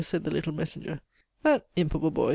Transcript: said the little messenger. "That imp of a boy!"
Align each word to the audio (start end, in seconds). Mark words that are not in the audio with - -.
said 0.03 0.23
the 0.23 0.31
little 0.31 0.51
messenger. 0.51 0.99
"That 1.43 1.67
imp 1.75 1.93
of 1.93 2.03
a 2.03 2.09
boy!" 2.09 2.29